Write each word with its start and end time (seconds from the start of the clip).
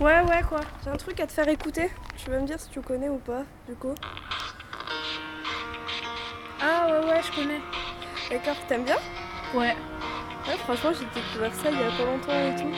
Ouais, 0.00 0.20
ouais, 0.20 0.42
quoi. 0.48 0.60
J'ai 0.82 0.90
un 0.90 0.96
truc 0.96 1.20
à 1.20 1.26
te 1.26 1.32
faire 1.32 1.48
écouter. 1.48 1.90
Tu 2.16 2.30
vas 2.30 2.38
me 2.40 2.46
dire 2.46 2.58
si 2.58 2.68
tu 2.68 2.80
connais 2.80 3.08
ou 3.08 3.18
pas, 3.18 3.44
du 3.68 3.74
coup? 3.74 3.94
Ah 6.60 6.86
ouais, 6.86 7.06
ouais, 7.06 7.20
je 7.22 7.32
connais. 7.34 7.60
D'accord, 8.30 8.56
t'aimes 8.66 8.84
bien? 8.84 8.96
Ouais. 9.54 9.76
Ouais, 10.46 10.56
franchement, 10.64 10.90
j'ai 10.92 11.06
découvert 11.20 11.54
ça 11.54 11.70
il 11.70 11.78
y 11.78 11.82
a 11.82 11.90
pas 11.90 12.04
longtemps 12.04 12.32
et 12.32 12.54
tout. 12.56 12.70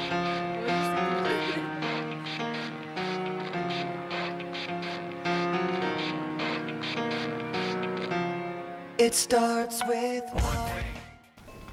It 8.99 9.15
starts 9.15 9.83
with 9.89 10.25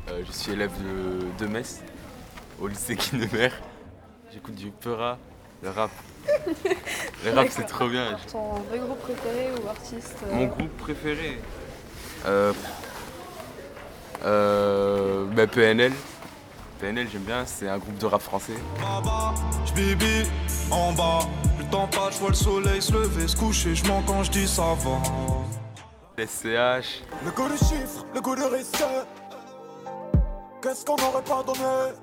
Euh, 0.10 0.24
je 0.26 0.32
suis 0.32 0.52
élève 0.52 0.72
de, 0.84 1.44
de 1.44 1.50
Metz, 1.50 1.82
au 2.60 2.68
lycée 2.68 2.96
Kindemer. 2.96 3.50
J'écoute 4.34 4.56
du 4.56 4.72
Peura, 4.72 5.20
le 5.62 5.70
rap. 5.70 5.92
Le 7.24 7.32
rap, 7.34 7.48
c'est 7.52 7.68
trop 7.68 7.88
bien. 7.88 8.18
Ton 8.32 8.54
vrai 8.68 8.80
groupe 8.80 9.00
préféré 9.00 9.50
ou 9.52 9.68
artiste 9.70 10.18
euh, 10.26 10.34
Mon 10.34 10.46
groupe 10.48 10.76
préféré 10.78 11.40
euh, 12.26 12.52
euh, 14.26 15.26
bah, 15.28 15.46
PNL. 15.46 15.94
PNL, 16.80 17.08
j'aime 17.12 17.22
bien, 17.22 17.46
c'est 17.46 17.70
un 17.70 17.78
groupe 17.78 17.98
de 18.00 18.06
rap 18.08 18.22
français. 18.22 18.56
J'bibi 19.68 20.24
en 20.72 20.94
bas. 20.94 21.20
Le 21.60 21.66
temps 21.70 21.88
passe, 21.88 22.16
je 22.16 22.20
vois 22.20 22.30
le 22.30 22.36
soleil 22.36 22.82
se 22.82 22.92
lever, 22.92 23.28
se 23.28 23.36
coucher, 23.36 23.76
je 23.76 23.86
mens 23.86 24.02
quand 24.08 24.24
je 24.24 24.32
dis 24.32 24.48
ça 24.48 24.74
va. 24.80 26.26
SCH, 26.26 27.04
Le 27.24 27.32
goût 27.32 27.50
des 27.50 27.58
chiffres, 27.58 28.06
le 28.16 28.22
goût 28.22 28.36
de 28.36 28.44
risque. 28.44 28.84
Qu'est-ce 30.62 30.86
qu'on 30.86 30.96
n'aurait 30.96 31.24
pas 31.24 31.44
donné? 31.44 31.94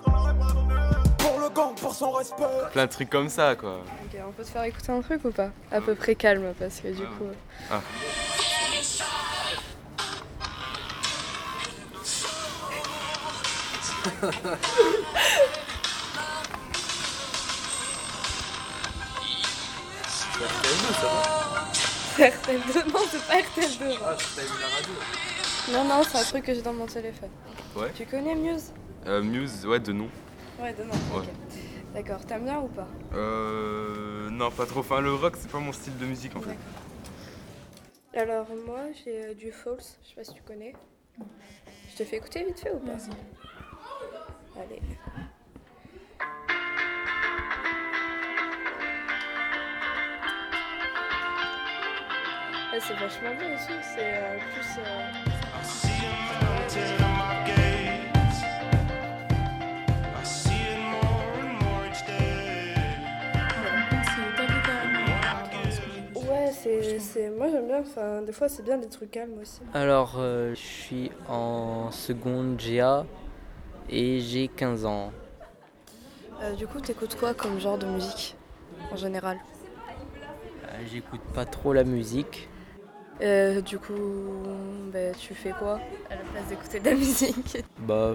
Pour 1.19 1.41
le 1.41 1.48
gang, 1.51 1.70
pour 1.90 1.96
son 1.96 2.12
respect. 2.12 2.44
plein 2.72 2.86
de 2.86 2.90
trucs 2.90 3.10
comme 3.10 3.28
ça 3.28 3.56
quoi. 3.56 3.80
Ok, 4.04 4.20
on 4.27 4.30
peut 4.33 4.44
te 4.44 4.48
faire 4.48 4.62
écouter 4.62 4.92
un 4.92 5.00
truc 5.00 5.24
ou 5.24 5.30
pas 5.33 5.50
À 5.72 5.80
peu 5.80 5.97
près 5.97 6.14
calme, 6.14 6.55
parce 6.58 6.80
que 6.80 6.88
du 6.88 7.02
coup... 7.02 7.27
Ah. 7.70 7.80
RTL2, 22.19 22.92
non, 22.92 23.00
c'est 23.10 23.27
pas 23.27 23.41
RTL2. 23.41 23.98
Ah, 24.04 24.16
t'as 24.36 24.42
vu 24.42 24.48
la 24.60 24.66
radio 24.69 24.92
Non, 25.72 25.84
non, 25.84 26.02
c'est 26.08 26.19
un 26.19 26.22
truc 26.22 26.44
que 26.44 26.54
j'ai 26.54 26.62
dans 26.62 26.72
mon 26.72 26.86
téléphone. 26.86 27.30
Ouais. 27.75 27.91
Tu 27.97 28.06
connais 28.06 28.34
Muse? 28.34 28.72
Euh, 29.06 29.22
Muse, 29.22 29.66
ouais, 29.66 29.80
de 29.80 29.92
nom. 29.92 30.08
Ouais, 30.60 30.72
de 30.72 30.84
nom. 30.84 30.92
Ouais. 31.19 31.25
D'accord, 31.94 32.24
t'aimes 32.24 32.44
bien 32.44 32.60
ou 32.60 32.69
pas 32.69 32.86
Euh. 33.14 34.30
Non, 34.30 34.50
pas 34.50 34.64
trop. 34.66 34.80
Enfin, 34.80 35.00
le 35.00 35.12
rock, 35.14 35.34
c'est 35.38 35.50
pas 35.50 35.58
mon 35.58 35.72
style 35.72 35.97
de 35.98 36.06
musique 36.06 36.36
en 36.36 36.41
fait. 36.41 36.56
Alors, 38.19 38.47
moi, 38.66 38.80
j'ai 39.05 39.24
euh, 39.27 39.34
du 39.34 39.52
False, 39.52 39.98
je 40.02 40.08
sais 40.08 40.14
pas 40.14 40.24
si 40.24 40.34
tu 40.34 40.42
connais. 40.42 40.74
Je 41.91 41.97
te 41.97 42.05
fais 42.05 42.16
écouter 42.16 42.44
vite 42.44 42.58
fait 42.60 42.72
ou 42.72 42.78
pas 42.78 42.92
Allez. 44.60 44.80
Ah, 52.72 52.77
c'est 52.80 52.94
vachement 52.94 53.34
bien 53.36 53.54
aussi, 53.54 53.72
c'est 53.82 54.14
euh, 54.16 54.38
plus. 54.54 54.78
euh, 54.78 55.12
c'est. 67.01 67.31
Moi 67.31 67.48
j'aime 67.51 67.67
bien, 67.67 67.81
enfin, 67.81 68.22
des 68.22 68.33
fois 68.33 68.49
c'est 68.49 68.62
bien 68.62 68.78
des 68.78 68.88
trucs 68.88 69.11
calmes 69.11 69.38
aussi. 69.41 69.61
Alors, 69.75 70.15
euh, 70.19 70.55
je 70.55 70.61
suis 70.61 71.11
en 71.28 71.91
seconde 71.91 72.56
GA 72.56 73.06
et 73.88 74.21
j'ai 74.21 74.49
15 74.49 74.84
ans. 74.84 75.12
Euh, 76.43 76.55
du 76.55 76.66
coup, 76.66 76.81
t'écoutes 76.81 77.16
quoi 77.16 77.34
comme 77.34 77.60
genre 77.60 77.78
de 77.78 77.87
musique 77.87 78.37
en 78.93 78.97
général? 78.97 79.39
Euh, 80.65 80.84
J'écoute 80.91 81.21
pas 81.34 81.44
trop 81.44 81.72
la 81.72 81.84
musique. 81.84 82.49
Euh, 83.21 83.60
Du 83.60 83.78
coup, 83.78 83.93
bah, 84.93 85.12
tu 85.19 85.34
fais 85.34 85.53
quoi 85.53 85.78
à 86.10 86.15
la 86.16 86.22
place 86.33 86.47
d'écouter 86.49 86.81
de 86.81 86.84
la 86.87 86.94
musique? 86.97 87.59
Bah, 87.78 88.15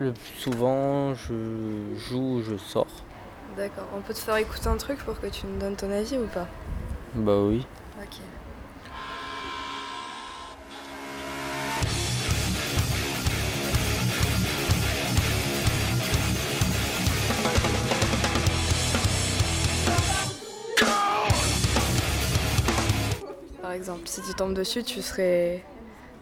le 0.00 0.12
plus 0.12 0.34
souvent, 0.38 1.14
je 1.14 1.94
joue 1.96 2.36
ou 2.38 2.42
je 2.42 2.56
sors. 2.56 2.86
D'accord, 3.56 3.86
on 3.96 4.00
peut 4.00 4.14
te 4.14 4.18
faire 4.18 4.36
écouter 4.36 4.66
un 4.66 4.76
truc 4.76 4.98
pour 5.04 5.18
que 5.20 5.26
tu 5.28 5.46
nous 5.46 5.58
donnes 5.58 5.76
ton 5.76 5.90
avis 5.90 6.18
ou 6.18 6.26
pas? 6.26 6.48
Bah 7.14 7.38
oui. 7.40 7.64
Ok. 7.96 8.20
Par 23.62 23.72
exemple, 23.72 24.02
si 24.06 24.22
tu 24.22 24.34
tombes 24.34 24.54
dessus, 24.54 24.82
tu 24.82 25.00
serais 25.02 25.64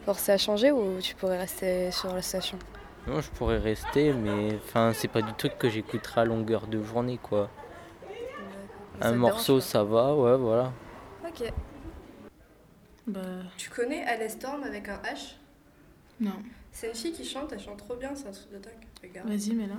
forcé 0.04 0.33
à 0.33 0.39
changer 0.39 0.72
ou 0.72 1.00
tu 1.00 1.15
pourrais 1.15 1.39
rester 1.39 1.91
sur 1.91 2.15
la 2.15 2.22
station? 2.22 2.59
Non, 3.06 3.21
je 3.21 3.31
pourrais 3.31 3.59
rester, 3.59 4.12
mais 4.12 4.59
enfin, 4.65 4.93
c'est 4.94 5.09
pas 5.09 5.22
du 5.22 5.33
truc 5.34 5.59
que 5.59 5.69
j'écouterai 5.69 6.21
à 6.21 6.25
longueur 6.25 6.66
de 6.66 6.83
journée, 6.83 7.19
quoi. 7.21 7.50
Un 9.00 9.12
morceau, 9.12 9.54
dérange 9.54 9.62
ça 9.62 9.83
va, 9.84 10.15
ouais, 10.15 10.37
voilà. 10.37 10.72
Ok. 11.34 11.53
Bah, 13.06 13.20
Tu 13.56 13.70
connais 13.70 14.04
Alice 14.04 14.32
Storm 14.32 14.62
avec 14.65 14.88
un 14.88 14.98
H? 14.98 15.34
Non. 16.20 16.43
C'est 16.72 16.88
une 16.88 16.94
fille 16.94 17.12
qui 17.12 17.25
chante, 17.25 17.53
elle 17.53 17.60
chante 17.60 17.78
trop 17.78 17.97
bien, 17.97 18.15
c'est 18.15 18.28
un 18.28 18.32
truc 18.32 18.50
de 18.53 18.59
dingue. 18.59 18.87
Regarde. 19.03 19.28
Vas-y, 19.28 19.54
mais 19.54 19.66
là. 19.66 19.76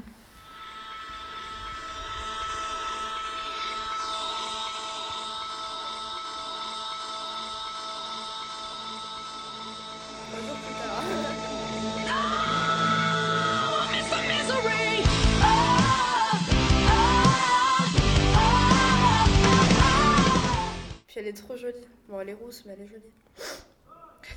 Elle 21.24 21.30
est 21.30 21.34
trop 21.34 21.56
jolie. 21.56 21.76
Bon, 22.10 22.20
elle 22.20 22.30
est 22.30 22.34
rousse, 22.34 22.64
mais 22.66 22.74
elle 22.78 22.86
est 22.86 22.90
jolie. 22.90 23.14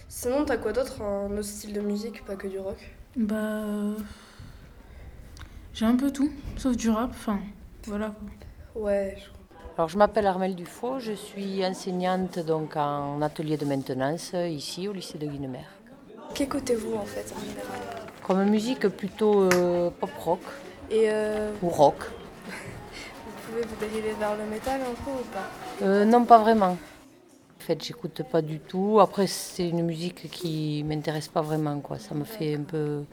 Sinon, 0.09 0.45
t'as 0.45 0.57
quoi 0.57 0.73
d'autre 0.73 1.03
Un 1.03 1.33
autre 1.33 1.43
style 1.43 1.73
de 1.73 1.81
musique, 1.81 2.25
pas 2.25 2.37
que 2.37 2.47
du 2.47 2.61
rock? 2.61 2.79
Bah. 3.17 3.97
J'ai 5.75 5.85
un 5.85 5.97
peu 5.97 6.13
tout, 6.13 6.31
sauf 6.57 6.77
du 6.77 6.89
rap. 6.91 7.11
Enfin, 7.11 7.41
voilà. 7.85 8.15
Ouais, 8.77 9.17
je 9.19 9.25
crois. 9.25 9.33
Alors, 9.77 9.89
je 9.89 9.99
m'appelle 9.99 10.27
Armelle 10.27 10.55
Dufaux, 10.55 11.01
je 11.01 11.13
suis 11.13 11.67
enseignante 11.67 12.39
donc 12.39 12.77
en 12.77 13.21
atelier 13.21 13.57
de 13.57 13.65
maintenance 13.67 14.33
ici 14.49 14.87
au 14.87 14.93
lycée 14.93 15.19
de 15.19 15.27
Guinemer. 15.27 15.67
Qu'écoutez-vous 16.35 16.95
en 16.95 17.05
fait 17.05 17.35
en 17.37 17.41
général? 17.41 18.07
Comme 18.23 18.45
musique 18.49 18.89
plutôt 18.89 19.43
euh, 19.53 19.91
pop 19.91 20.11
rock 20.19 20.41
Et 20.91 21.11
euh, 21.11 21.53
ou 21.63 21.69
rock. 21.69 21.97
vous 22.47 23.33
pouvez 23.47 23.63
vous 23.63 23.77
dériver 23.81 24.15
vers 24.19 24.37
le 24.37 24.45
métal 24.45 24.81
un 24.81 24.95
peu 25.05 25.11
ou 25.11 25.25
pas? 25.33 25.51
Euh, 25.83 26.05
non, 26.05 26.25
pas 26.25 26.39
vraiment. 26.39 26.77
En 27.59 27.65
fait, 27.67 27.83
j'écoute 27.83 28.23
pas 28.31 28.43
du 28.43 28.61
tout. 28.61 29.01
Après, 29.01 29.27
c'est 29.27 29.69
une 29.69 29.83
musique 29.83 30.31
qui 30.31 30.85
m'intéresse 30.85 31.29
pas 31.29 31.43
vraiment, 31.43 31.81
quoi. 31.81 31.99
Ça 31.99 32.15
me 32.15 32.25
fait 32.25 32.55
un 32.57 32.63
peu, 32.63 33.05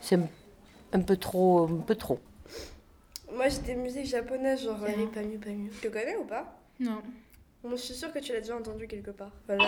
c'est 0.00 0.16
un, 0.16 0.28
un 0.92 1.00
peu 1.00 1.16
trop, 1.16 1.64
un 1.64 1.80
peu 1.80 1.94
trop. 1.94 2.18
Moi 3.34 3.48
j'ai 3.48 3.58
des 3.62 3.74
musiques 3.74 4.06
japonaises, 4.06 4.62
genre 4.62 4.86
Eri 4.86 5.06
Pamu 5.06 5.38
Pamu. 5.38 5.70
Tu 5.80 5.88
le 5.88 5.92
connais 5.92 6.16
ou 6.16 6.24
pas? 6.24 6.56
Non. 6.78 7.02
Bon, 7.64 7.70
je 7.70 7.76
suis 7.76 7.94
sûre 7.94 8.12
que 8.12 8.20
tu 8.20 8.32
l'as 8.32 8.40
déjà 8.40 8.56
entendu 8.56 8.86
quelque 8.86 9.10
part. 9.10 9.32
Voilà. 9.48 9.64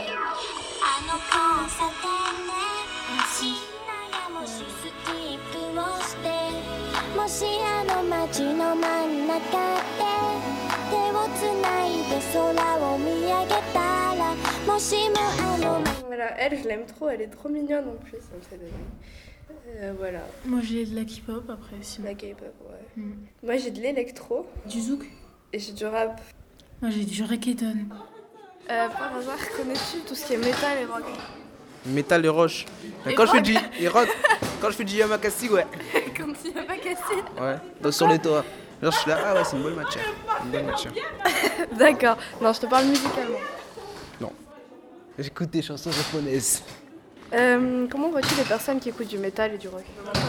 Elle, 16.38 16.62
je 16.62 16.68
l'aime 16.68 16.86
trop, 16.86 17.08
elle 17.08 17.22
est 17.22 17.26
trop 17.28 17.48
mignonne 17.48 17.88
en 17.88 18.04
plus, 18.04 18.18
ça 18.18 18.36
me 18.36 18.42
fait 18.42 18.60
euh. 19.82 19.92
Moi 20.44 20.60
j'ai 20.62 20.86
de 20.86 20.94
la 20.94 21.04
K-pop 21.04 21.48
après 21.50 21.76
aussi. 21.80 22.00
La 22.02 22.14
K-pop, 22.14 22.54
ouais. 22.68 23.02
Mm. 23.02 23.14
Moi 23.42 23.56
j'ai 23.56 23.70
de 23.70 23.80
l'électro. 23.80 24.46
Du 24.66 24.80
zouk. 24.80 25.04
Et 25.52 25.58
j'ai 25.58 25.72
du 25.72 25.86
rap. 25.86 26.20
Moi 26.80 26.90
j'ai 26.90 27.04
du 27.04 27.22
reggaeton. 27.24 27.74
Euh, 28.70 28.88
par 28.88 29.16
hasard, 29.16 29.38
connais-tu 29.56 30.00
tout 30.06 30.14
ce 30.14 30.26
qui 30.26 30.34
est 30.34 30.38
métal 30.38 30.78
et 30.82 30.84
rock 30.84 31.04
Métal 31.86 32.24
et 32.24 32.28
roche. 32.28 32.66
Quand. 33.16 33.26
Je 33.26 33.40
dis, 33.40 33.58
et 33.80 33.88
rock 33.88 34.08
quand 34.60 34.70
je 34.70 34.76
fais 34.76 34.84
du 34.84 34.94
Yamakasi, 34.94 35.48
ouais. 35.48 35.66
quand 36.16 36.32
tu 36.42 36.50
Yamakasi 36.50 37.14
Ouais, 37.40 37.56
dans, 37.80 37.92
sur 37.92 38.08
les 38.08 38.18
toits. 38.18 38.44
Genre, 38.82 38.92
je 38.92 38.98
suis 38.98 39.10
là, 39.10 39.18
ah 39.26 39.34
ouais, 39.34 39.44
c'est 39.44 39.56
une 39.56 39.62
bonne 39.62 39.74
matière. 39.74 40.04
Une 40.44 40.50
bonne 40.50 40.66
matière. 40.66 40.92
D'accord. 41.72 42.16
Non, 42.40 42.52
je 42.52 42.60
te 42.60 42.66
parle 42.66 42.84
musicalement. 42.86 43.38
J'écoute 45.18 45.48
des 45.48 45.62
chansons 45.62 45.90
japonaises. 45.90 46.62
Euh, 47.32 47.86
comment 47.90 48.10
vois-tu 48.10 48.34
les 48.34 48.42
personnes 48.44 48.78
qui 48.78 48.90
écoutent 48.90 49.08
du 49.08 49.16
métal 49.16 49.54
et 49.54 49.56
du 49.56 49.66
rock 49.66 49.82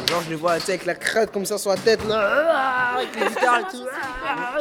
Genre, 0.09 0.21
je 0.23 0.29
les 0.29 0.35
vois, 0.37 0.55
tu 0.59 0.61
sais, 0.67 0.71
avec 0.75 0.85
la 0.85 0.95
crête 0.95 1.29
comme 1.31 1.45
ça 1.45 1.57
sur 1.57 1.71
la 1.71 1.75
tête, 1.77 2.03
là. 2.07 2.17
ah, 2.49 2.95
Avec 2.95 3.13
les 3.19 3.27
guitares 3.27 3.59
et 3.59 3.63
tout. 3.63 3.85
Ah, 4.25 4.55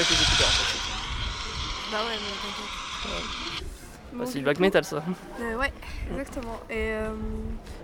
écouteurs, 0.00 0.48
en 0.48 0.64
fait. 0.64 1.92
Bah 1.92 1.98
ouais, 2.06 2.14
mais 2.14 3.10
t'inquiète. 3.10 3.64
Bah, 4.14 4.24
c'est 4.26 4.38
du 4.38 4.44
black 4.44 4.56
coup- 4.56 4.62
metal, 4.62 4.84
ça. 4.84 5.02
Euh, 5.40 5.56
ouais, 5.56 5.72
exactement. 6.10 6.60
Et 6.70 6.92
euh, 6.92 7.10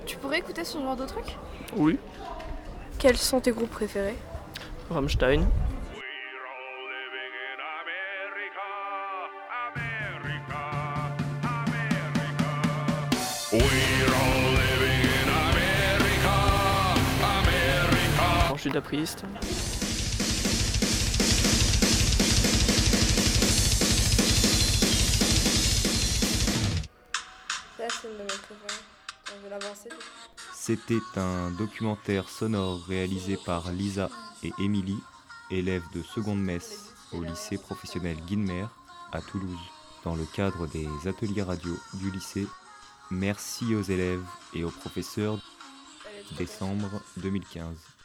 tu 0.06 0.16
pourrais 0.16 0.38
écouter 0.38 0.64
ce 0.64 0.78
genre 0.78 0.96
de 0.96 1.06
truc? 1.06 1.24
Oui. 1.76 1.98
Quels 2.98 3.16
sont 3.16 3.40
tes 3.40 3.50
groupes 3.52 3.70
préférés? 3.70 4.16
Rammstein. 4.90 5.46
Judas 18.56 18.80
Priest. 18.82 19.24
De 27.88 29.42
veut 29.42 29.48
l'avancer. 29.48 29.88
C'était 30.52 31.00
un 31.16 31.50
documentaire 31.52 32.28
sonore 32.28 32.84
réalisé 32.86 33.38
par 33.46 33.72
Lisa 33.72 34.10
et 34.42 34.52
Émilie, 34.58 35.00
élèves 35.50 35.88
de 35.94 36.02
seconde 36.02 36.42
messe 36.42 36.92
au 37.12 37.22
lycée 37.22 37.56
professionnel 37.56 38.18
Guinmer 38.26 38.66
à 39.10 39.22
Toulouse, 39.22 39.58
dans 40.04 40.16
le 40.16 40.26
cadre 40.34 40.66
des 40.66 40.86
ateliers 41.06 41.42
radio 41.42 41.74
du 41.94 42.10
lycée. 42.10 42.46
Merci 43.10 43.74
aux 43.74 43.82
élèves 43.82 44.24
et 44.52 44.64
aux 44.64 44.70
professeurs. 44.70 45.38
Décembre 46.36 47.00
2015. 47.16 47.97